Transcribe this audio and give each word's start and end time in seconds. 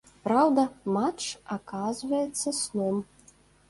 Праўда, 0.27 0.63
матч 0.95 1.21
аказваецца 1.59 2.59
сном. 2.65 3.03